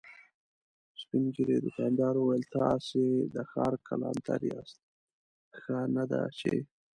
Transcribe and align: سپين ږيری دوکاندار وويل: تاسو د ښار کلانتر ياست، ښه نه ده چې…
سپين 1.01 1.25
ږيری 1.35 1.57
دوکاندار 1.65 2.13
وويل: 2.17 2.43
تاسو 2.57 3.01
د 3.35 3.37
ښار 3.51 3.73
کلانتر 3.87 4.41
ياست، 4.51 4.79
ښه 5.61 5.77
نه 5.95 6.03
ده 6.11 6.21
چې… 6.39 6.53